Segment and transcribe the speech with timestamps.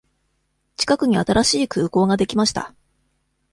[0.77, 2.73] 近くに新しい空港ができました。